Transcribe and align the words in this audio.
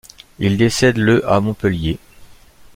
Il 0.39 0.57
décède 0.57 0.97
le 0.97 1.23
à 1.31 1.39
Montpellier. 1.39 1.99